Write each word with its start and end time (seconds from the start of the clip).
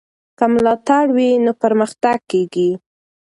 که 0.37 0.45
ملاتړ 0.53 1.05
وي 1.15 1.29
نو 1.45 1.51
پرمختګ 1.63 2.17
کېږي. 2.31 2.69